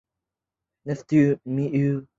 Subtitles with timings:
[0.83, 2.07] 丰博扎尔。